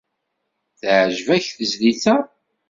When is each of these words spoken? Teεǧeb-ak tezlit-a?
Teεǧeb-ak 0.79 1.45
tezlit-a? 1.57 2.15